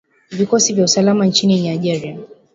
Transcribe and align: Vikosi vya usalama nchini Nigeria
Vikosi 0.31 0.73
vya 0.73 0.85
usalama 0.85 1.25
nchini 1.25 1.61
Nigeria 1.61 2.17